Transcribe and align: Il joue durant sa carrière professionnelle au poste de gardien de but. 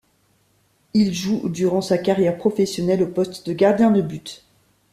Il 0.95 1.13
joue 1.13 1.47
durant 1.49 1.81
sa 1.83 1.99
carrière 1.99 2.35
professionnelle 2.35 3.03
au 3.03 3.07
poste 3.07 3.45
de 3.45 3.53
gardien 3.53 3.91
de 3.91 4.01
but. 4.01 4.43